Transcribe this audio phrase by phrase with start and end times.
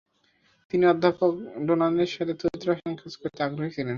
[0.71, 1.31] তিনি অধ্যাপক
[1.67, 3.89] ডোনানের সাথে তড়িৎ রসায়নে কাজ করতে আগ্রহী ছিলেন।